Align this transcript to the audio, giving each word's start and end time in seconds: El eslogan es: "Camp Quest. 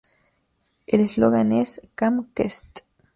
El 0.87 1.01
eslogan 1.01 1.51
es: 1.51 1.79
"Camp 1.93 2.31
Quest. 2.33 2.79